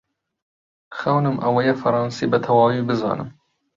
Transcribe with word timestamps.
خەونم 0.97 1.37
ئەوەیە 1.43 1.73
فەڕەنسی 1.81 2.29
بەتەواوی 2.31 2.85
بزانم. 2.89 3.29